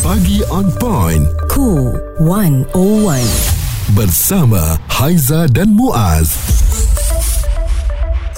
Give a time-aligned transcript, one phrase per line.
[0.00, 1.28] Pagi on point.
[1.52, 1.92] Cool
[2.24, 2.72] 101.
[3.92, 6.32] Bersama Haiza dan Muaz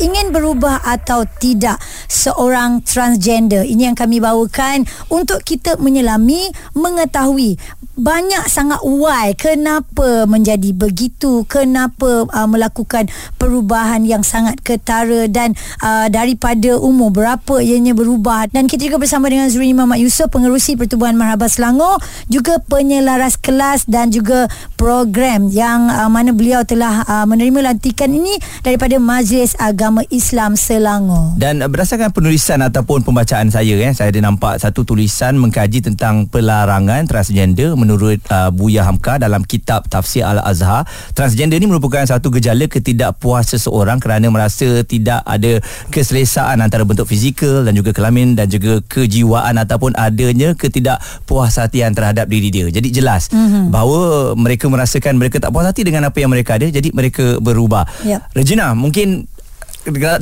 [0.03, 1.79] ingin berubah atau tidak
[2.13, 7.57] seorang transgender ini yang kami bawakan untuk kita menyelami mengetahui
[7.93, 15.53] banyak sangat why kenapa menjadi begitu kenapa uh, melakukan perubahan yang sangat ketara dan
[15.85, 20.75] uh, daripada umur berapa ianya berubah dan kita juga bersama dengan Zuri Muhammad Yusof pengerusi
[20.81, 22.01] Pertubuhan Marhabah Selangor
[22.33, 24.49] juga penyelaras kelas dan juga
[24.81, 28.35] program yang uh, mana beliau telah uh, menerima lantikan ini
[28.67, 31.39] daripada Majlis Agama Islam Selangor.
[31.39, 37.07] Dan berdasarkan penulisan ataupun pembacaan saya eh saya ada nampak satu tulisan mengkaji tentang pelarangan
[37.07, 40.89] transgender menurut uh, Buya Hamka dalam kitab Tafsir Al-Azhar.
[41.13, 45.61] Transgender ini merupakan satu gejala ketidakpuas seseorang kerana merasa tidak ada
[45.93, 52.49] keselesaan antara bentuk fizikal dan juga kelamin dan juga kejiwaan ataupun adanya ketidakpuashatian terhadap diri
[52.49, 52.67] dia.
[52.73, 53.69] Jadi jelas mm-hmm.
[53.69, 57.85] bahawa mereka merasakan mereka tak puas hati dengan apa yang mereka ada jadi mereka berubah.
[58.07, 58.21] Yep.
[58.33, 59.29] Regina mungkin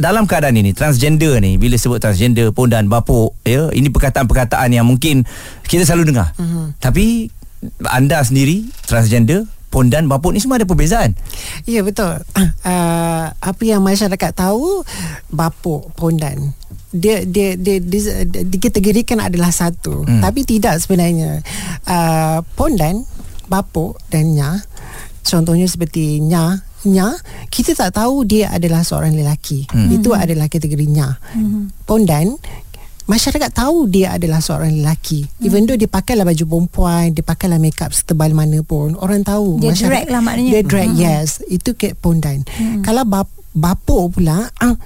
[0.01, 5.29] dalam keadaan ini transgender ni bila sebut transgender pondan bapuk ya ini perkataan-perkataan yang mungkin
[5.69, 6.33] kita selalu dengar.
[6.41, 6.73] Uh-huh.
[6.81, 7.29] tapi
[7.93, 11.13] anda sendiri transgender pondan bapuk ni semua ada perbezaan.
[11.69, 12.25] Ya betul.
[12.65, 14.83] Uh, apa yang masyarakat tahu
[15.29, 16.57] bapuk pondan
[16.91, 20.03] dia dia dia, dia, dia dikategorikan adalah satu.
[20.03, 20.25] Hmm.
[20.25, 21.45] tapi tidak sebenarnya.
[21.85, 23.05] Uh, pondan
[23.47, 24.63] bapuk dan nya
[25.27, 27.13] contohnya seperti nya nya
[27.53, 30.01] kita tak tahu dia adalah seorang lelaki hmm.
[30.01, 31.85] itu adalah kategorinya hmm.
[31.85, 32.41] pondan
[33.11, 35.45] masyarakat tahu dia adalah seorang lelaki hmm.
[35.45, 39.75] even though dia pakailah baju perempuan dia pakailah makeup setebal mana pun orang tahu dia
[39.75, 41.01] masyarakat, drag lah maknanya dia drag hmm.
[41.03, 42.81] yes itu ke pondan hmm.
[42.87, 44.77] kalau bap, bapuk pula uh,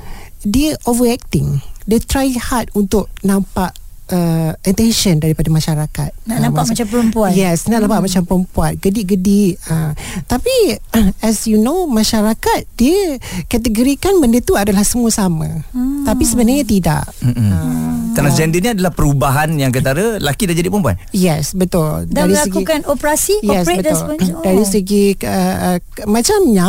[0.42, 3.77] dia overacting dia try hard untuk nampak
[4.11, 6.11] uh, attention daripada masyarakat.
[6.29, 7.31] Nak uh, nampak macam perempuan.
[7.33, 8.07] Yes, nak nampak hmm.
[8.11, 8.73] macam perempuan.
[8.77, 9.61] Gedik-gedik.
[9.69, 9.93] Uh.
[10.27, 13.17] Tapi uh, as you know, masyarakat dia
[13.48, 15.64] kategorikan benda tu adalah semua sama.
[15.73, 16.05] Hmm.
[16.05, 17.05] Tapi sebenarnya tidak.
[17.23, 17.35] Hmm.
[17.37, 20.95] Uh, Transgender ni adalah perubahan yang ketara laki dah jadi perempuan.
[21.11, 22.07] Yes, betul.
[22.07, 23.83] Dan dari melakukan segi, operasi, yes, betul.
[23.83, 24.35] dan sebagainya.
[24.39, 24.45] Oh.
[24.47, 26.69] Dari segi uh, uh, macamnya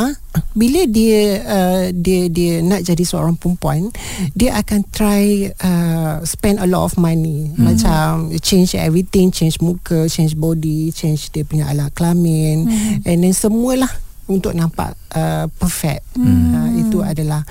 [0.55, 3.91] bila dia uh, dia dia nak jadi seorang perempuan
[4.33, 7.61] dia akan try uh, spend a lot of money hmm.
[7.63, 13.07] macam change everything change muka change body change dia punya alat kelamin hmm.
[13.07, 13.91] and then semualah
[14.25, 16.53] untuk nampak uh, perfect hmm.
[16.53, 17.41] uh, itu adalah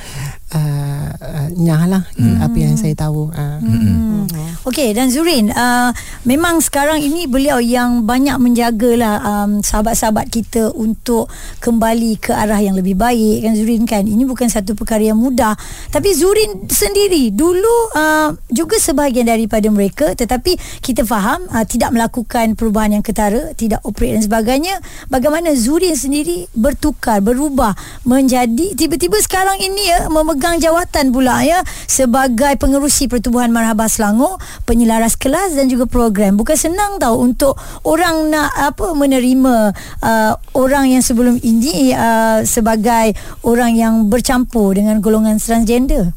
[0.54, 2.44] uh, uh, nyah lah hmm.
[2.44, 3.58] apa yang saya tahu uh.
[3.58, 4.28] hmm.
[4.64, 5.92] Okey dan Zurin uh,
[6.24, 11.28] memang sekarang ini beliau yang banyak menjagalah um, sahabat-sahabat kita untuk
[11.60, 15.52] kembali ke arah yang lebih baik kan Zurin kan ini bukan satu perkara yang mudah
[15.92, 22.56] tapi Zurin sendiri dulu uh, juga sebahagian daripada mereka tetapi kita faham uh, tidak melakukan
[22.56, 24.74] perubahan yang ketara tidak operate dan sebagainya
[25.12, 27.53] bagaimana Zurin sendiri bertukar berubah
[28.02, 35.14] menjadi tiba-tiba sekarang ini ya memegang jawatan pula ya sebagai pengerusi pertubuhan Marhabah Selangor penyelaras
[35.14, 37.54] kelas dan juga program bukan senang tahu untuk
[37.86, 39.72] orang nak apa menerima
[40.02, 43.14] uh, orang yang sebelum ini uh, sebagai
[43.46, 46.12] orang yang bercampur dengan golongan transgender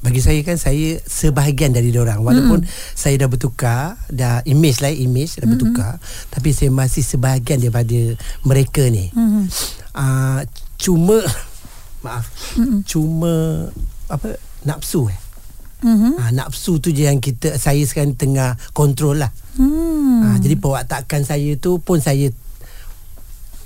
[0.00, 2.96] bagi saya kan saya sebahagian dari orang walaupun mm-hmm.
[2.96, 5.52] saya dah bertukar dah image lah image dah mm-hmm.
[5.52, 6.00] bertukar
[6.32, 9.44] tapi saya masih sebahagian daripada mereka ni mm-hmm.
[9.92, 10.40] uh,
[10.80, 11.20] cuma
[12.04, 12.24] maaf
[12.56, 12.80] mm-hmm.
[12.88, 13.32] cuma
[14.08, 15.20] apa nafsu eh
[15.84, 16.12] mm-hmm.
[16.16, 19.30] uh, nafsu tu je yang kita saya sekarang tengah kontrol lah
[19.60, 20.24] mm.
[20.24, 22.32] uh, jadi perwatakan saya tu pun saya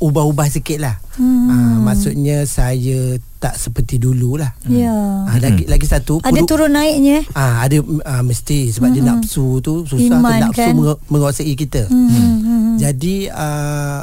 [0.02, 1.48] ubah-ubah sikit lah hmm.
[1.48, 4.92] uh, maksudnya saya tak seperti dulu lah ya.
[4.92, 5.70] uh, lagi, hmm.
[5.70, 8.96] lagi satu ada pudu, turun naiknya uh, ada uh, mesti sebab hmm.
[9.00, 10.96] dia nafsu tu susah Iman, tu nafsu kan?
[11.08, 12.08] menguasai kita hmm.
[12.10, 12.74] Hmm.
[12.76, 14.02] jadi uh,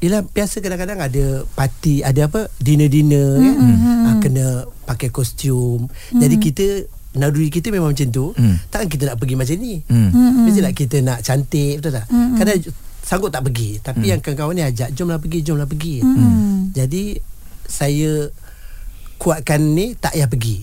[0.00, 3.76] Yelah biasa kadang-kadang ada parti Ada apa Dinner-dinner mm-hmm.
[3.84, 4.08] kan?
[4.08, 4.46] uh, Kena
[4.88, 6.20] pakai kostum mm-hmm.
[6.20, 6.66] Jadi kita
[7.20, 8.72] Naluri kita memang macam tu mm.
[8.72, 10.44] Takkan kita nak pergi macam ni mm-hmm.
[10.48, 12.36] Mestilah kita nak cantik Betul tak mm-hmm.
[12.40, 12.58] Kadang
[13.10, 14.10] sanggup tak pergi tapi hmm.
[14.14, 16.70] yang kawan-kawan ni ajak jomlah pergi jomlah pergi hmm.
[16.70, 17.18] jadi
[17.66, 18.30] saya
[19.18, 20.62] kuatkan ni tak payah pergi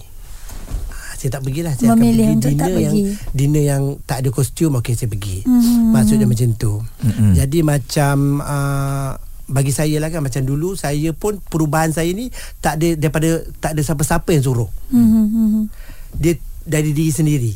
[0.96, 3.36] ah, saya tak pergilah saya Memilih akan pergi dinner yang pergi.
[3.36, 5.92] dinner yang tak ada kostum okey saya pergi hmm.
[5.92, 6.74] maksudnya macam tu
[7.04, 7.34] hmm.
[7.36, 9.12] jadi macam uh,
[9.48, 12.28] bagi saya lah kan macam dulu saya pun perubahan saya ni
[12.60, 15.72] tak ada daripada tak ada siapa-siapa yang suruh hmm.
[16.20, 16.36] dia
[16.68, 17.54] dari diri sendiri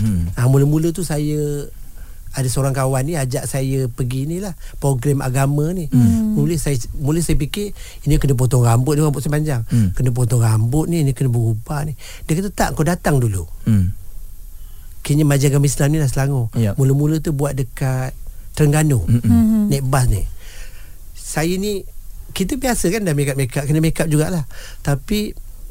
[0.00, 0.40] hmm.
[0.40, 1.68] ha, mula-mula tu saya
[2.30, 6.40] ada seorang kawan ni ajak saya pergi ni lah program agama ni hmm.
[6.40, 7.76] mula saya mula saya fikir
[8.06, 9.92] ini kena potong rambut ni rambut sepanjang hmm.
[9.92, 13.92] kena potong rambut ni ini kena berubah ni dia kata tak kau datang dulu hmm.
[15.04, 16.52] kini Majlis Agama Islam ni dah Selangor.
[16.54, 16.76] Ya.
[16.76, 18.12] Mula-mula tu buat dekat
[18.52, 19.00] Terengganu.
[19.08, 19.72] Mhm.
[19.72, 20.20] Naik bas ni.
[21.30, 21.86] Saya ni
[22.30, 24.42] kita biasa kan dah make up make up kena make up jugalah.
[24.80, 25.30] Tapi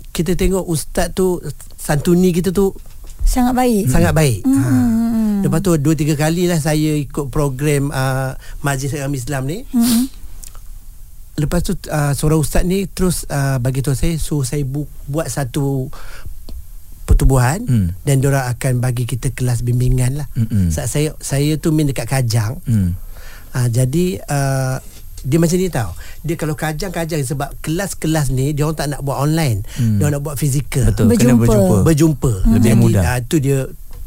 [0.10, 1.44] kita tengok ustaz tu
[1.76, 2.72] santuni kita tu
[3.20, 3.86] Sangat baik.
[3.86, 4.42] sangat baik.
[4.42, 4.58] Hmm.
[4.58, 4.72] Ha.
[5.40, 9.68] Lepas tu dua tiga kali lah saya ikut program uh, Majlis Agama Islam ni.
[9.70, 10.10] Hmm.
[11.38, 15.30] Lepas tu uh, seorang ustaz ni terus uh, bagi tahu saya suruh saya bu- buat
[15.30, 15.88] satu
[17.06, 17.88] pertubuhan Hmm.
[18.02, 20.28] dan diorang akan bagi kita kelas bimbingan lah.
[20.34, 20.70] Mm-mm.
[20.70, 22.58] Saat saya saya tu main dekat Kajang.
[22.66, 22.94] Hmm.
[23.50, 24.78] Uh, jadi uh,
[25.24, 25.92] dia macam ni tau.
[26.24, 29.66] Dia kalau kajang-kajang sebab kelas-kelas ni dia orang tak nak buat online.
[29.76, 30.00] Hmm.
[30.00, 30.88] Dia orang nak buat fizikal.
[30.92, 31.24] Betul, Berjumpa.
[31.24, 31.76] kena berjumpa.
[31.84, 32.34] Berjumpa.
[32.48, 33.04] Lebih Jadi, mudah.
[33.04, 33.60] Uh, tu dia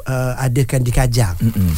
[0.09, 1.37] uh, adakan di Kajang.
[1.43, 1.73] Mm-mm.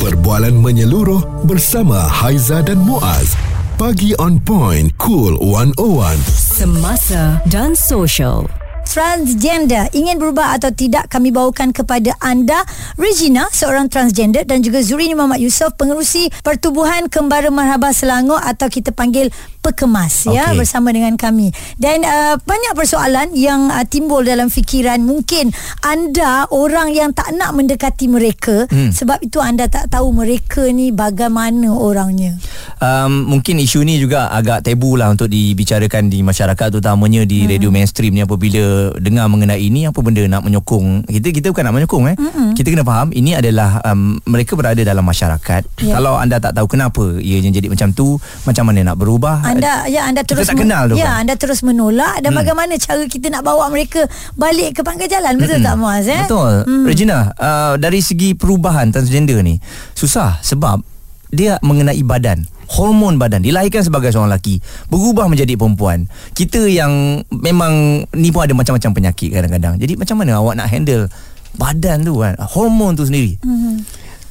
[0.00, 3.36] Perbualan menyeluruh bersama Haiza dan Muaz.
[3.76, 6.16] Pagi on point, cool 101.
[6.28, 8.59] Semasa dan social.
[8.90, 9.86] Transgender.
[9.94, 12.66] Ingin berubah atau tidak kami bawakan kepada anda
[12.98, 18.90] Regina seorang transgender dan juga Zurini Muhammad Yusof pengerusi Pertubuhan Kembara Marhaba Selangor atau kita
[18.90, 20.58] panggil Pekemas ya Okey.
[20.58, 21.48] bersama dengan kami.
[21.76, 27.52] Dan uh, banyak persoalan yang uh, timbul dalam fikiran mungkin anda orang yang tak nak
[27.52, 28.88] mendekati mereka Hmm.
[28.88, 32.36] sebab itu anda tak tahu mereka ni bagaimana orangnya.
[32.76, 37.68] Um, mungkin isu ni juga agak tabu lah untuk dibicarakan di masyarakat terutamanya di radio
[37.68, 38.60] mainstream ni apabila
[38.96, 42.48] dengar mengenai ini apa benda nak menyokong kita kita bukan nak menyokong eh Mm-mm.
[42.54, 45.92] kita kena faham ini adalah um, mereka berada dalam masyarakat Ya.
[45.94, 50.00] kalau anda tak tahu kenapa ianya jadi macam tu macam mana nak berubah anda ya
[50.06, 51.26] anda Kita terus tak kenal tu ya kan?
[51.26, 52.40] anda terus menolak dan hmm.
[52.40, 54.06] bagaimana cara kita nak bawa mereka
[54.38, 55.66] balik ke pangkal jalan betul Mm-mm.
[55.66, 56.54] tak Muaz eh Betul.
[56.64, 56.84] Hmm.
[56.86, 59.58] Regina, uh, dari segi perubahan transgender ni
[59.94, 60.80] susah sebab
[61.30, 62.46] dia mengenai badan.
[62.70, 66.06] Hormon badan dilahirkan sebagai seorang lelaki berubah menjadi perempuan.
[66.38, 69.74] Kita yang memang ni pun ada macam-macam penyakit kadang-kadang.
[69.74, 71.10] Jadi macam mana awak nak handle
[71.58, 72.38] badan tu kan?
[72.38, 73.42] Hormon tu sendiri.
[73.42, 73.82] Hmm.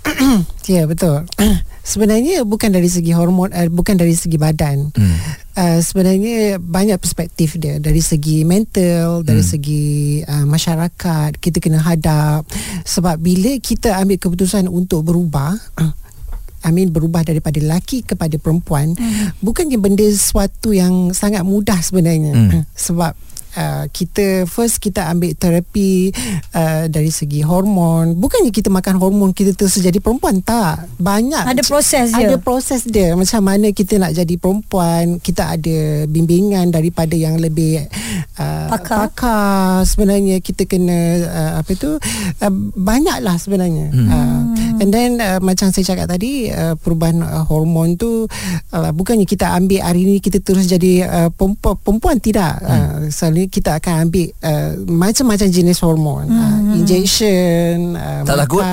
[0.69, 1.25] Ya betul.
[1.81, 4.93] Sebenarnya bukan dari segi hormon uh, bukan dari segi badan.
[4.93, 5.17] Hmm.
[5.57, 9.49] Uh, sebenarnya banyak perspektif dia dari segi mental, dari Hmm.
[9.49, 9.85] segi
[10.21, 12.45] uh, masyarakat kita kena hadap
[12.85, 15.57] sebab bila kita ambil keputusan untuk berubah
[16.67, 19.41] I mean berubah daripada lelaki kepada perempuan hmm.
[19.41, 22.61] bukannya benda sesuatu yang sangat mudah sebenarnya Hmm.
[22.77, 23.17] sebab
[23.57, 26.13] Uh, kita first kita ambil terapi
[26.53, 31.65] uh, dari segi hormon bukannya kita makan hormon kita terus jadi perempuan tak banyak Ada
[31.65, 32.29] proses dia.
[32.29, 37.89] ada proses dia macam mana kita nak jadi perempuan kita ada bimbingan daripada yang lebih
[38.37, 39.09] uh, Pakar.
[39.09, 44.09] pakar sebenarnya kita kena uh, apa tu uh, banyaklah sebenarnya hmm.
[44.13, 44.41] uh,
[44.77, 48.29] and then uh, macam saya cakap tadi uh, perubahan uh, hormon tu
[48.71, 52.69] uh, bukannya kita ambil hari ni kita terus jadi uh, perempuan, perempuan tidak hmm.
[52.69, 52.97] uh,
[53.39, 56.27] selalunya kita akan ambil uh, macam-macam jenis hormon.
[56.27, 56.39] Hmm.
[56.39, 58.63] uh, injection uh, Tak takut?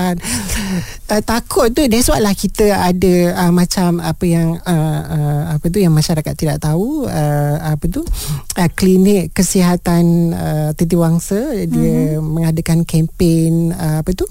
[1.06, 1.82] Uh, takut tu.
[1.86, 3.14] That's why lah kita ada
[3.46, 8.02] uh, macam apa yang uh, uh, apa tu yang masyarakat tidak tahu uh, apa tu
[8.58, 11.66] uh, klinik kesihatan uh, titiwangsa.
[11.70, 14.26] Dia mengadakan kempen uh, apa tu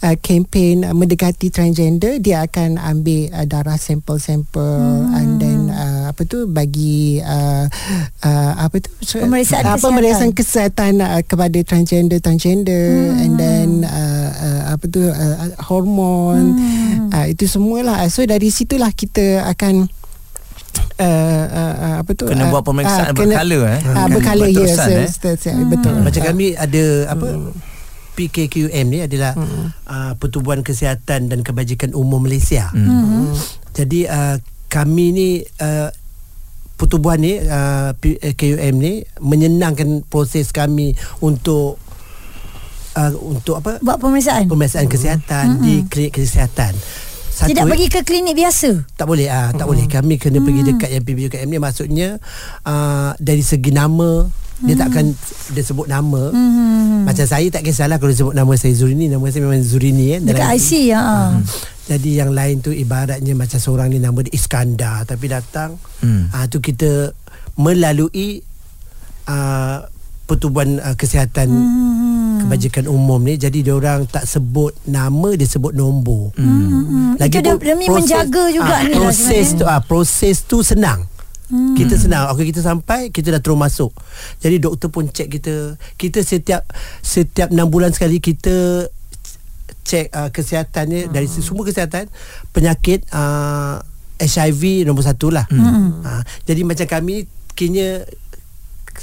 [0.00, 2.16] uh, kempen uh, mendekati transgender.
[2.16, 7.68] Dia akan ambil uh, darah sampel-sampel and then uh, apa tu bagi uh,
[8.24, 9.84] uh, apa tu Pemeriksaan uh, kesihatan.
[9.90, 13.22] pemeriksaan kesihatan uh, kepada transgender transgender hmm.
[13.22, 15.36] and then uh, uh, apa tu uh,
[15.66, 17.10] hormon hmm.
[17.10, 19.90] uh, itu semualah so dari situlah kita akan
[20.96, 21.04] Uh,
[21.52, 23.80] uh, uh, apa tu Kena uh, buat pemeriksaan berkala, eh?
[23.84, 25.04] uh, berkala ya berterusan, eh?
[25.04, 25.68] yes, hmm.
[25.68, 27.26] betul Macam kami ada apa
[28.16, 29.36] PKQM ni adalah
[29.84, 32.72] uh, Pertubuhan Kesihatan dan Kebajikan Umum Malaysia.
[32.72, 33.28] Hmm.
[33.76, 34.40] Jadi uh,
[34.72, 35.28] kami ni
[35.60, 35.92] uh,
[36.76, 40.92] pertubuhan ni uh, PKUM ni menyenangkan proses kami
[41.24, 41.80] untuk
[42.96, 43.80] uh, untuk apa?
[43.80, 44.48] Buat pemeriksaan?
[44.48, 46.76] Pemeriksaan kesihatan di klinik kesihatan.
[47.36, 48.96] Satu, tidak pergi ke klinik biasa?
[48.96, 49.84] Tak boleh ah tak boleh.
[49.84, 51.58] Kami kena pergi dekat yang PPKM ni.
[51.60, 52.08] Maksudnya
[52.64, 54.24] uh, dari segi nama
[54.58, 55.12] dia takkan
[55.50, 57.04] dia sebut nama hmm.
[57.04, 60.42] macam saya tak kisahlah kalau sebut nama saya Zurini nama saya memang Zurini kan dekat
[60.42, 61.42] Dalam- IC ya Hmm.
[61.86, 66.26] Jadi yang lain tu ibaratnya macam seorang ni nama dia Iskandar tapi datang Hmm.
[66.30, 67.14] ah tu kita
[67.56, 68.42] melalui
[69.24, 69.86] ah
[70.24, 72.38] pertubuhan ah, kesihatan Hmm.
[72.42, 76.34] kebajikan umum ni jadi dia orang tak sebut nama dia sebut nombor.
[76.34, 77.14] Hmm.
[77.16, 79.54] Itu dia- pun demi menjaga juga ah, ni lah proses sebenarnya.
[79.56, 81.00] tu ah proses tu senang.
[81.46, 81.78] Hmm.
[81.78, 83.94] Kita senang Okey kita sampai Kita dah terus masuk
[84.42, 86.66] Jadi doktor pun cek kita Kita setiap
[87.06, 88.82] Setiap 6 bulan sekali Kita
[89.86, 91.12] Cek uh, kesihatannya hmm.
[91.14, 92.10] Dari semua kesihatan
[92.50, 93.78] Penyakit uh,
[94.18, 96.02] HIV nombor satu lah hmm.
[96.02, 98.02] uh, Jadi macam kami Kini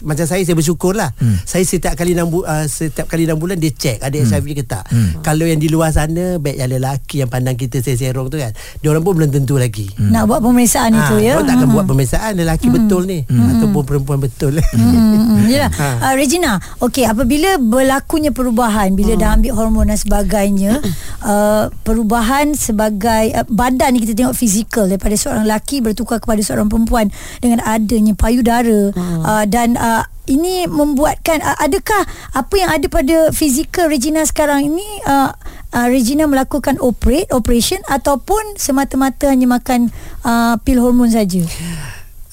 [0.01, 1.45] macam saya saya bersyukur lah hmm.
[1.45, 4.25] saya setiap kali enam bu- uh, setiap kali enam bulan dia check ada hmm.
[4.25, 5.21] HIV ke tak hmm.
[5.21, 8.87] kalau yang di luar sana baik yang lelaki yang pandang kita serong tu kan dia
[8.89, 10.09] orang pun belum tentu lagi hmm.
[10.09, 11.75] nak buat pemeriksaan ha, itu ya orang takkan hmm.
[11.75, 12.75] buat pemeriksaan lelaki hmm.
[12.79, 13.49] betul ni hmm.
[13.59, 15.45] ataupun perempuan betul hmm.
[15.53, 15.87] yalah ha.
[16.09, 19.21] uh, Regina okey apabila berlakunya perubahan bila hmm.
[19.21, 20.71] dah ambil hormon dan sebagainya
[21.29, 26.71] uh, perubahan sebagai uh, badan ni kita tengok fizikal daripada seorang lelaki bertukar kepada seorang
[26.71, 27.11] perempuan
[27.43, 29.21] dengan adanya payudara hmm.
[29.23, 34.87] uh, dan uh, ini membuatkan uh, adakah apa yang ada pada fizikal Regina sekarang ini
[35.03, 35.35] uh,
[35.75, 39.91] uh, Regina melakukan operate operation ataupun semata-mata hanya makan
[40.23, 41.43] uh, pil hormon saja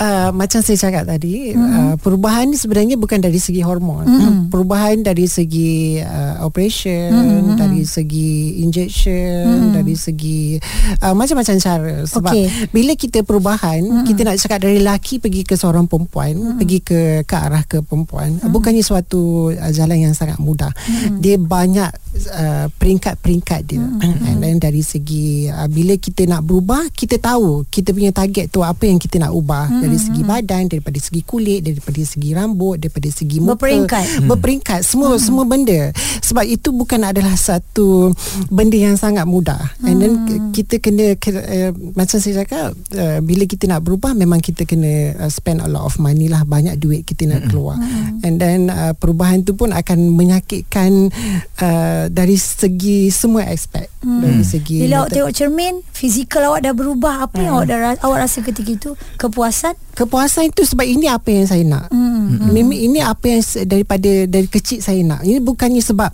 [0.01, 1.77] Uh, macam saya cakap tadi mm-hmm.
[1.77, 4.49] uh, perubahan ni sebenarnya bukan dari segi hormon mm-hmm.
[4.49, 7.61] perubahan dari segi uh, operation mm-hmm.
[7.61, 9.77] dari segi injection mm-hmm.
[9.77, 10.57] dari segi
[11.05, 12.49] uh, macam-macam cara sebab okay.
[12.73, 14.07] bila kita perubahan mm-hmm.
[14.09, 16.57] kita nak cakap dari lelaki pergi ke seorang perempuan mm-hmm.
[16.57, 18.57] pergi ke ke arah ke perempuan mm-hmm.
[18.57, 21.21] bukannya suatu uh, jalan yang sangat mudah mm-hmm.
[21.21, 21.93] dia banyak
[22.31, 24.29] uh, peringkat-peringkat dia mm-hmm.
[24.29, 28.65] and then dari segi uh, bila kita nak berubah kita tahu kita punya target tu
[28.65, 32.79] apa yang kita nak ubah mm-hmm dari segi badan daripada segi kulit daripada segi rambut
[32.79, 34.29] daripada segi muka berperingkat hmm.
[34.31, 35.23] berperingkat semua hmm.
[35.23, 35.81] semua benda
[36.23, 38.15] sebab itu bukan adalah satu
[38.53, 40.53] benda yang sangat mudah and then hmm.
[40.55, 45.31] kita kena uh, macam saya cakap uh, bila kita nak berubah memang kita kena uh,
[45.33, 47.49] spend a lot of money lah banyak duit kita nak hmm.
[47.51, 48.23] keluar hmm.
[48.23, 51.11] and then uh, perubahan tu pun akan menyakitkan
[51.59, 54.21] uh, dari segi semua aspek hmm.
[54.23, 57.45] dari segi bila awak tengok cermin fizikal awak dah berubah apa hmm.
[57.45, 58.91] yang awak dah awak rasa ketika itu
[59.21, 61.93] kepuasan kepuasan itu sebab ini apa yang saya nak.
[61.93, 62.55] Hmm.
[62.55, 65.21] Mimi ini apa yang daripada dari kecil saya nak.
[65.27, 66.11] Ini bukannya sebab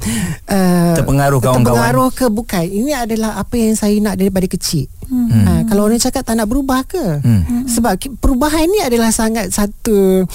[0.50, 1.62] uh, terpengaruh kawan-kawan.
[1.62, 2.64] Terpengaruh ke bukan.
[2.66, 4.90] Ini adalah apa yang saya nak daripada kecil.
[5.06, 5.44] Hmm.
[5.46, 7.22] Ha, kalau orang cakap tak nak berubah ke?
[7.22, 7.64] Hmm.
[7.66, 10.26] Sebab perubahan ini adalah sangat satu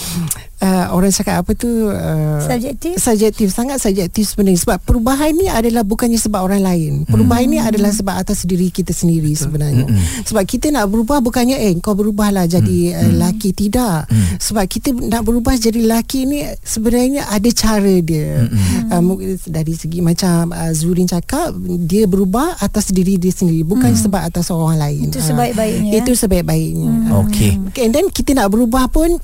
[0.61, 5.81] uh, orang cakap apa tu uh, subjektif subjektif sangat subjektif sebenarnya sebab perubahan ni adalah
[5.81, 7.53] bukannya sebab orang lain perubahan hmm.
[7.53, 10.25] ni adalah sebab atas diri kita sendiri sebenarnya hmm.
[10.29, 12.95] sebab kita nak berubah bukannya eh kau berubahlah jadi hmm.
[12.95, 14.37] uh, lelaki tidak hmm.
[14.37, 18.93] sebab kita nak berubah jadi lelaki ni sebenarnya ada cara dia hmm.
[18.93, 19.17] um,
[19.49, 21.51] dari segi macam uh, Zurin cakap
[21.83, 24.01] dia berubah atas diri dia sendiri bukan hmm.
[24.07, 27.19] sebab atas orang lain itu sebaik-baiknya uh, itu sebaik-baiknya hmm.
[27.25, 27.51] okey
[27.81, 29.17] and then kita nak berubah pun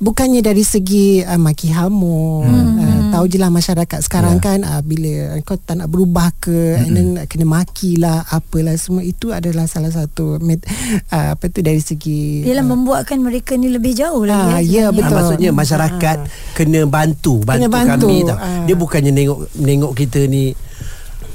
[0.00, 2.78] bukannya dari segi uh, maki hamu hmm.
[2.80, 4.44] uh, tahu je lah masyarakat sekarang yeah.
[4.48, 6.82] kan uh, bila kau tak nak berubah ke hmm.
[6.88, 10.64] and then kena maki lah apalah semua itu adalah salah satu met,
[11.12, 14.76] uh, apa tu dari segi ialah uh, membuatkan mereka ni lebih jauh lagi uh, ya
[14.80, 16.54] yeah, betul uh, maksudnya masyarakat uh.
[16.56, 18.64] kena bantu bantu, kena bantu kami tau uh.
[18.64, 20.56] dia bukannya nengok nengok kita ni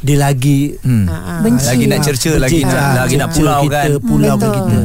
[0.06, 1.06] dia lagi hmm.
[1.42, 4.78] benci lagi nak cerca lagi nak lagi nak pulau kan pulau kan kita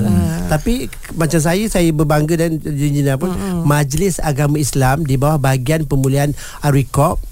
[0.51, 3.63] tapi macam saya saya berbangga dan jinjina pun mm-hmm.
[3.63, 6.35] Majlis Agama Islam di bawah bahagian pemulihan
[6.67, 7.23] Arikop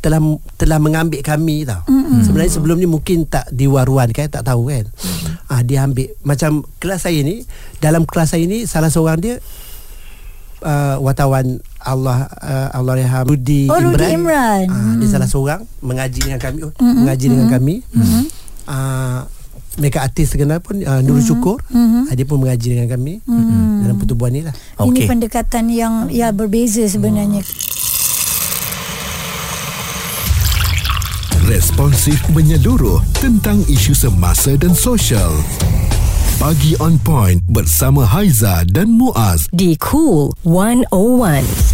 [0.00, 0.20] telah
[0.56, 1.84] telah mengambil kami tau.
[1.84, 2.24] Mm-hmm.
[2.24, 4.88] Sebenarnya sebelum ni mungkin tak diwaruan kan tak tahu kan.
[4.88, 5.52] Mm-hmm.
[5.52, 7.44] Ah dia ambil macam kelas saya ni
[7.84, 9.34] dalam kelas saya ni salah seorang dia
[10.64, 13.92] uh, wartawan Allah uh, Allah Reham Rudi oh, Imran.
[13.92, 14.64] Rudi Imran.
[14.66, 14.98] Ah, mm-hmm.
[15.04, 16.96] dia salah seorang mengaji dengan kami oh, mm-hmm.
[17.04, 17.60] mengaji dengan mm-hmm.
[17.60, 17.74] kami.
[17.92, 18.24] Mm-hmm.
[18.64, 19.20] Uh,
[19.78, 21.28] mereka artis terkenal pun uh, Nurul mm-hmm.
[21.28, 22.02] Syukur mm-hmm.
[22.10, 23.82] Uh, dia pun mengaji dengan kami mm-hmm.
[23.86, 24.88] dalam pertubuhan ni lah okay.
[24.90, 27.46] ini pendekatan yang ya berbeza sebenarnya oh.
[31.50, 35.34] responsif menyeluruh tentang isu semasa dan sosial
[36.34, 41.73] Pagi on point bersama Haiza dan Muaz di Cool 101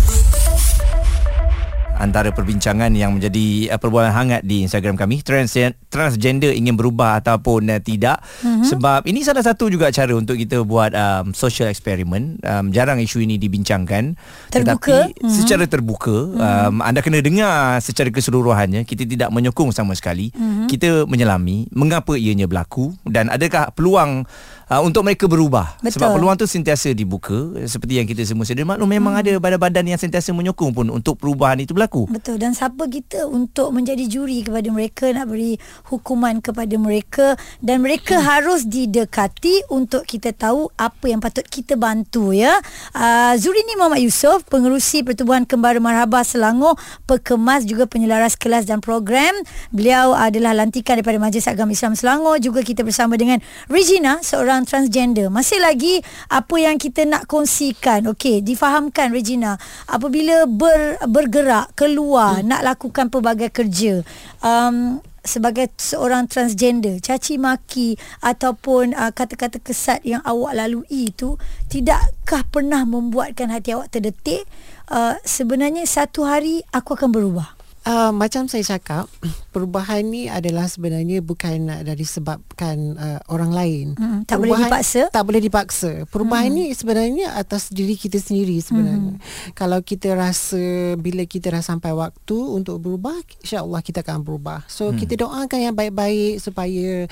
[2.00, 5.52] antara perbincangan yang menjadi uh, perbualan hangat di Instagram kami Trans
[5.90, 8.64] transgender ingin berubah ataupun uh, tidak mm-hmm.
[8.64, 13.26] sebab ini salah satu juga cara untuk kita buat um, social experiment um, jarang isu
[13.26, 14.14] ini dibincangkan
[14.48, 15.34] terbuka tetapi mm-hmm.
[15.34, 16.70] secara terbuka mm-hmm.
[16.70, 20.66] um, anda kena dengar secara keseluruhannya kita tidak menyokong sama sekali mm-hmm.
[20.70, 24.24] kita menyelami mengapa ianya berlaku dan adakah peluang
[24.70, 25.98] uh, untuk mereka berubah Betul.
[25.98, 29.22] sebab peluang tu sentiasa dibuka seperti yang kita semua sedia maklum memang hmm.
[29.26, 33.74] ada badan-badan yang sentiasa menyokong pun untuk perubahan itu berlaku betul dan siapa kita untuk
[33.74, 35.58] menjadi juri kepada mereka nak beri
[35.88, 38.26] hukuman kepada mereka dan mereka hmm.
[38.28, 42.60] harus didekati untuk kita tahu apa yang patut kita bantu ya
[42.92, 46.76] uh, Zurini Muhammad Yusof pengerusi Pertubuhan Kembara Marhabah Selangor
[47.08, 49.32] pekemas juga penyelaras kelas dan program
[49.72, 53.40] beliau adalah lantikan daripada Majlis Agama Islam Selangor juga kita bersama dengan
[53.72, 55.30] Regina seorang orang transgender.
[55.30, 58.10] Masih lagi apa yang kita nak kongsikan.
[58.10, 59.54] Okey, difahamkan Regina,
[59.86, 62.50] apabila ber, bergerak keluar hmm.
[62.50, 64.02] nak lakukan pelbagai kerja,
[64.42, 64.98] um,
[65.30, 71.38] sebagai seorang transgender, caci maki ataupun uh, kata-kata kesat yang awak lalui itu
[71.70, 74.42] tidakkah pernah membuatkan hati awak terdetik
[74.90, 77.59] uh, sebenarnya satu hari aku akan berubah.
[77.80, 79.08] Uh, macam saya cakap,
[79.56, 83.86] perubahan ni adalah sebenarnya bukan dari sebabkan uh, orang lain.
[83.96, 85.08] Hmm, tak boleh dipaksa?
[85.08, 85.92] Tak boleh dipaksa.
[86.12, 86.58] Perubahan hmm.
[86.60, 89.16] ni sebenarnya atas diri kita sendiri sebenarnya.
[89.16, 89.52] Hmm.
[89.56, 94.60] Kalau kita rasa bila kita dah sampai waktu untuk berubah, insya-Allah kita akan berubah.
[94.68, 95.00] So hmm.
[95.00, 97.08] kita doakan yang baik-baik supaya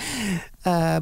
[0.69, 1.01] uh,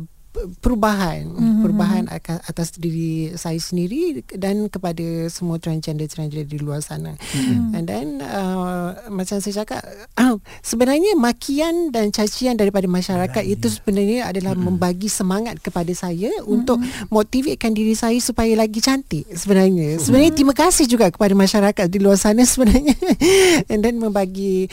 [0.60, 1.64] perubahan mm-hmm.
[1.64, 2.04] perubahan
[2.44, 7.72] atas diri saya sendiri dan kepada semua transgender transgender di luar sana mm-hmm.
[7.72, 9.80] and then uh, macam saya cakap
[10.20, 10.36] uh,
[10.70, 14.76] sebenarnya makian dan cacian daripada masyarakat right, itu sebenarnya adalah mm-hmm.
[14.76, 16.52] membagi semangat kepada saya mm-hmm.
[16.52, 16.76] untuk
[17.08, 20.36] motivasikan diri saya supaya lagi cantik sebenarnya sebenarnya mm-hmm.
[20.36, 22.92] terima kasih juga kepada masyarakat di luar sana sebenarnya
[23.72, 24.68] and then membagi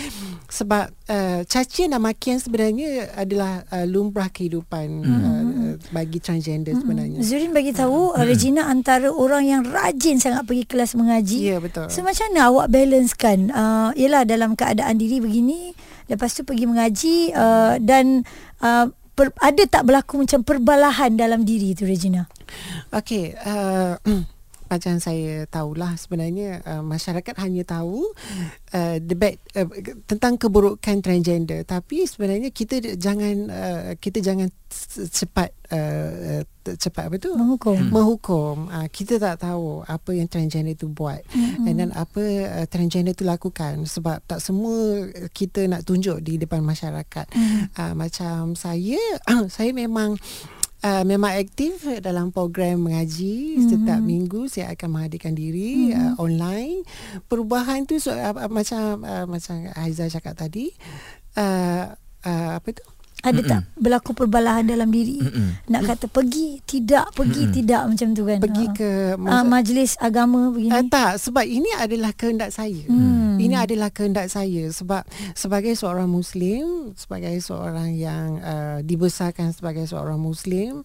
[0.53, 5.09] sebab uh, cacian dan makian sebenarnya adalah uh, lumrah kehidupan hmm.
[5.09, 6.81] uh, bagi transgender hmm.
[6.85, 7.19] sebenarnya.
[7.25, 8.21] Zurin bagi tahu hmm.
[8.21, 11.39] uh, Regina antara orang yang rajin sangat pergi kelas mengaji.
[11.41, 11.89] Ya yeah, betul.
[11.89, 13.49] So macam mana awak balance kan?
[13.49, 15.73] Uh, yalah dalam keadaan diri begini
[16.05, 18.21] lepas tu pergi mengaji uh, dan
[18.61, 18.85] uh,
[19.17, 22.29] per, ada tak berlaku macam perbalahan dalam diri tu Regina?
[22.93, 23.97] Okey, uh,
[24.73, 28.09] macam saya tahulah sebenarnya uh, masyarakat hanya tahu
[28.73, 29.69] uh, the bad, uh,
[30.09, 31.61] tentang keburukan transgender.
[31.61, 34.49] Tapi sebenarnya kita jangan uh, kita jangan
[35.13, 37.35] cepat uh, cepat apa tu?
[37.37, 37.77] Menghukum.
[37.77, 37.91] Hmm.
[37.93, 38.55] menghukum.
[38.71, 41.21] Uh, kita tak tahu apa yang transgender itu buat.
[41.29, 41.69] Hmm.
[41.69, 42.23] dan apa
[42.63, 43.85] uh, transgender itu lakukan.
[43.85, 47.29] Sebab tak semua kita nak tunjuk di depan masyarakat.
[47.29, 47.69] Hmm.
[47.77, 48.99] uh, macam saya
[49.55, 50.17] saya memang
[50.83, 53.71] Uh, memang aktif dalam program mengaji mm-hmm.
[53.71, 56.19] setiap minggu saya akan menghadirkan diri mm-hmm.
[56.19, 56.83] uh, online
[57.31, 60.75] perubahan tu so, uh, uh, macam uh, macam Aiza cakap tadi
[61.39, 61.87] uh,
[62.27, 62.83] uh, apa tu
[63.23, 63.49] ada Mm-mm.
[63.49, 65.71] tak berlaku perbalahan dalam diri Mm-mm.
[65.71, 67.55] nak kata pergi tidak pergi Mm-mm.
[67.55, 68.75] tidak macam tu kan pergi ha.
[68.75, 73.39] ke uh, majlis agama begini uh, tak sebab ini adalah kehendak saya hmm.
[73.39, 75.07] ini adalah kehendak saya sebab
[75.39, 80.83] sebagai seorang muslim sebagai seorang yang uh, dibesarkan sebagai seorang muslim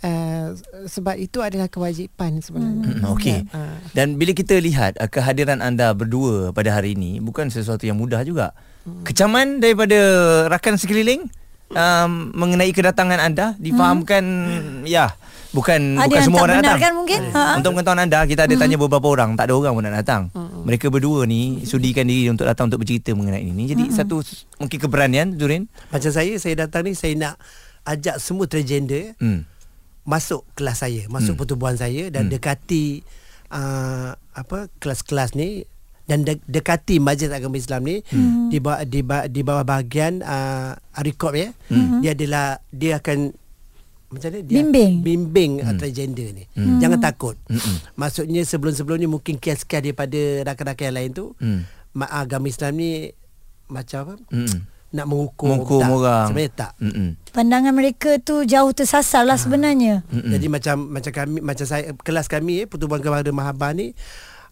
[0.00, 0.56] Uh,
[0.88, 3.04] sebab itu adalah kewajipan sebenarnya.
[3.04, 3.44] Hmm, Okey.
[3.52, 3.76] Uh.
[3.92, 8.24] Dan bila kita lihat uh, kehadiran anda berdua pada hari ini bukan sesuatu yang mudah
[8.24, 8.56] juga.
[8.88, 9.04] Hmm.
[9.04, 10.00] Kecaman daripada
[10.48, 11.28] rakan sekeliling
[11.74, 14.86] um, mengenai kedatangan anda difahamkan hmm.
[14.86, 15.14] ya
[15.50, 17.58] bukan ada bukan semua orang datang kan mungkin ha?
[17.58, 18.62] untuk pengetahuan anda kita ada hmm.
[18.62, 20.62] tanya beberapa orang tak ada orang pun nak datang hmm.
[20.62, 23.94] mereka berdua ni sudikan diri untuk datang untuk bercerita mengenai ini jadi hmm.
[23.94, 24.22] satu
[24.62, 27.34] mungkin keberanian Zurin macam saya saya datang ni saya nak
[27.82, 29.42] ajak semua transgender hmm.
[30.06, 31.40] masuk kelas saya masuk hmm.
[31.42, 32.32] pertubuhan saya dan hmm.
[32.38, 33.02] dekati
[33.50, 35.66] uh, apa kelas-kelas ni
[36.10, 38.50] dan de- dekati majlis agama Islam ni hmm.
[38.50, 42.02] di bawah di, ba- di bawah bahagian uh, Arikop ya hmm.
[42.02, 43.30] dia adalah dia akan
[44.10, 45.78] macam ni dia bimbing bimbing hmm.
[45.78, 46.82] transgender ni hmm.
[46.82, 47.94] jangan takut hmm.
[47.94, 50.18] maksudnya sebelum-sebelum ni mungkin kias-kias daripada
[50.50, 51.62] rakan-rakan yang lain tu hmm.
[52.10, 53.14] agama Islam ni
[53.70, 54.58] macam apa hmm.
[54.90, 55.94] nak menghukum, menghukum tak.
[55.94, 57.10] orang sebenarnya tak hmm.
[57.30, 59.42] pandangan mereka tu jauh tersasar lah ha.
[59.46, 60.26] sebenarnya hmm.
[60.34, 63.94] jadi macam macam kami macam saya kelas kami eh pertubuhan kepada mahabah ni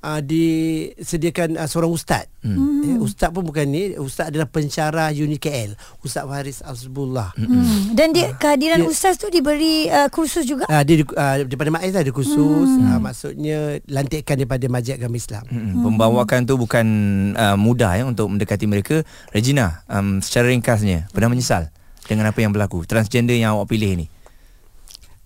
[0.02, 2.26] uh, disediakan uh, seorang ustaz.
[2.38, 2.86] Hmm.
[2.86, 7.34] Eh, ustaz pun bukan ni, ustaz adalah pensyarah Uni KL, Ustaz Faris Azbullah.
[7.34, 7.50] Hmm.
[7.50, 7.98] hmm.
[7.98, 10.64] Dan dia kehadiran dia, ustaz tu diberi uh, kursus juga.
[10.70, 12.94] Uh, dia uh, daripada Maiz ada kursus, hmm.
[12.94, 13.58] uh, maksudnya
[13.90, 15.44] lantikan daripada Majlis Agama Islam.
[15.50, 15.82] Hmm.
[15.82, 16.86] Pembawakan tu bukan
[17.34, 19.02] uh, mudah ya untuk mendekati mereka.
[19.34, 21.74] Regina, um, secara ringkasnya, pernah menyesal
[22.06, 22.86] dengan apa yang berlaku?
[22.86, 24.06] Transgender yang awak pilih ni?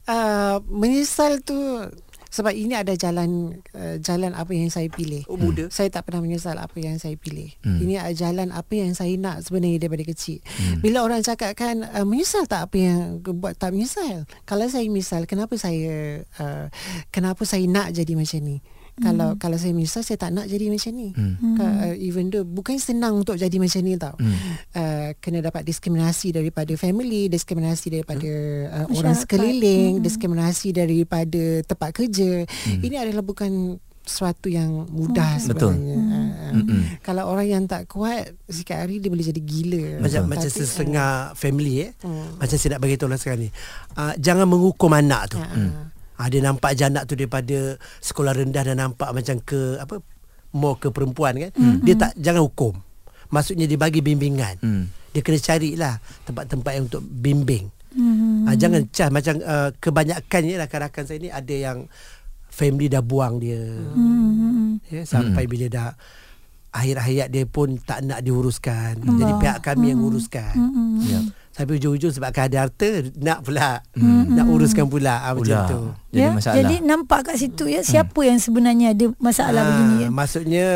[0.02, 1.54] Uh, menyesal tu
[2.32, 5.20] sebab ini ada jalan uh, jalan apa yang saya pilih.
[5.28, 5.68] Oh muda.
[5.68, 5.74] Hmm.
[5.74, 7.52] Saya tak pernah menyesal apa yang saya pilih.
[7.60, 7.76] Hmm.
[7.76, 10.40] Ini ada jalan apa yang saya nak sebenarnya daripada kecil.
[10.40, 10.80] Hmm.
[10.80, 14.24] Bila orang cakap kan uh, menyesal tak apa yang buat tak menyesal.
[14.48, 16.72] Kalau saya misal kenapa saya uh,
[17.12, 18.58] kenapa saya nak jadi macam ni?
[19.00, 19.40] Kalau hmm.
[19.40, 21.56] kalau saya misal saya tak nak jadi macam ni hmm.
[21.56, 24.36] uh, even though bukan senang untuk jadi macam ni tau hmm.
[24.76, 28.30] uh, kena dapat diskriminasi daripada family diskriminasi daripada
[28.68, 30.04] uh, orang sekeliling hmm.
[30.04, 32.84] diskriminasi daripada tempat kerja hmm.
[32.84, 35.42] ini adalah bukan sesuatu yang mudah hmm.
[35.46, 35.94] sebenarnya.
[35.94, 36.12] Betul.
[36.50, 36.82] Uh, hmm.
[37.06, 39.84] Kalau orang yang tak kuat sikit hari dia boleh jadi gila.
[40.02, 41.90] Macam macam sesengah uh, family eh.
[42.02, 42.34] Hmm.
[42.42, 43.50] Macam saya nak bagi tahu lah sekarang ni.
[43.94, 45.38] Uh, jangan menghukum anak tu.
[45.38, 45.91] Uh, hmm.
[46.22, 49.98] Ha, dia nampak janak tu daripada sekolah rendah dan nampak macam ke apa
[50.54, 51.50] more ke perempuan kan.
[51.50, 51.82] Mm-hmm.
[51.82, 52.78] Dia tak jangan hukum.
[53.34, 54.62] Maksudnya dia bagi bimbingan.
[54.62, 54.84] Mm.
[55.10, 57.74] Dia kena carilah tempat-tempat yang untuk bimbing.
[57.98, 58.46] Mm-hmm.
[58.46, 61.90] Ha, jangan cah macam uh, kebanyakan ni rakan-rakan saya ni ada yang
[62.46, 63.58] family dah buang dia.
[63.58, 64.94] Mm-hmm.
[64.94, 65.50] Ya, sampai mm.
[65.50, 65.90] bila dah
[66.72, 68.96] akhir hayat dia pun tak nak diuruskan.
[69.04, 69.20] Hmm.
[69.20, 69.92] Jadi pihak kami hmm.
[69.92, 70.54] yang uruskan.
[70.56, 71.00] Hmm.
[71.04, 71.20] Ya.
[71.52, 74.32] Sampai ujung-ujung sebab ada harta nak pula hmm.
[74.32, 75.80] nak uruskan pula, ah, macam tu.
[76.16, 76.30] Jadi ya?
[76.32, 76.56] masalah.
[76.56, 78.28] Jadi nampak kat situ ya siapa hmm.
[78.32, 80.08] yang sebenarnya ada masalah ha, begini ya.
[80.08, 80.66] Maksudnya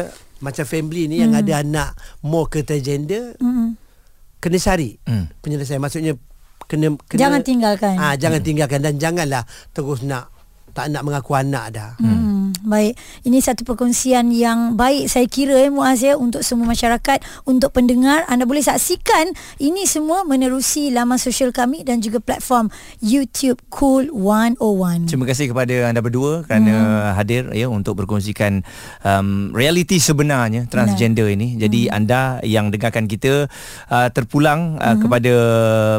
[0.45, 1.23] macam family ni hmm.
[1.25, 3.73] yang ada anak more ke transgender hmm.
[4.37, 5.41] kena cari hmm.
[5.41, 6.13] penyelesaian maksudnya
[6.69, 7.95] kena, kena jangan tinggalkan.
[7.97, 8.49] Ah ha, jangan hmm.
[8.53, 10.29] tinggalkan dan janganlah terus nak
[10.77, 11.97] tak nak mengaku anak dah.
[11.97, 12.16] Hmm.
[12.67, 17.71] Baik, ini satu perkongsian yang baik saya kira eh Muaz ya untuk semua masyarakat, untuk
[17.71, 19.31] pendengar anda boleh saksikan
[19.63, 22.67] ini semua menerusi laman sosial kami dan juga platform
[22.99, 25.07] YouTube Cool 101.
[25.07, 27.15] Terima kasih kepada anda berdua kerana hmm.
[27.15, 28.67] hadir ya untuk berkongsikan
[29.07, 31.39] um, realiti sebenarnya transgender Benar.
[31.39, 31.49] ini.
[31.63, 31.95] Jadi hmm.
[31.95, 33.47] anda yang dengarkan kita
[33.95, 35.07] uh, terpulang uh, hmm.
[35.07, 35.35] kepada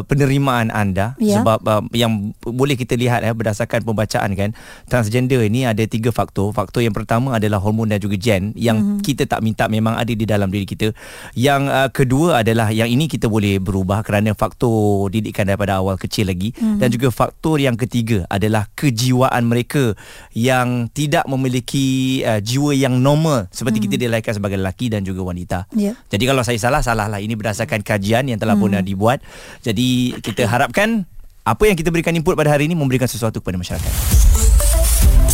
[0.04, 1.40] penerimaan anda ya.
[1.40, 4.52] sebab uh, yang boleh kita lihat ya berdasarkan pembacaan kan
[4.84, 9.06] transgender ini ada tiga faktor faktor yang pertama adalah hormon dan juga gen yang mm-hmm.
[9.06, 10.90] kita tak minta memang ada di dalam diri kita.
[11.38, 16.26] Yang uh, kedua adalah yang ini kita boleh berubah kerana faktor didikan daripada awal kecil
[16.26, 16.82] lagi mm-hmm.
[16.82, 19.94] dan juga faktor yang ketiga adalah kejiwaan mereka
[20.34, 23.94] yang tidak memiliki uh, jiwa yang normal seperti mm-hmm.
[23.94, 25.58] kita dilahirkan sebagai lelaki dan juga wanita.
[25.78, 25.94] Yeah.
[26.10, 28.82] Jadi kalau saya salah salahlah ini berdasarkan kajian yang telah mm-hmm.
[28.82, 29.18] pun dibuat.
[29.62, 31.06] Jadi kita harapkan
[31.46, 34.57] apa yang kita berikan input pada hari ini memberikan sesuatu kepada masyarakat